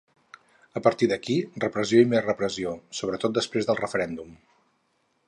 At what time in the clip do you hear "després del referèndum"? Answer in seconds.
3.39-4.33